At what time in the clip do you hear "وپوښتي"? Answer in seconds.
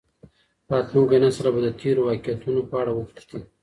2.93-3.39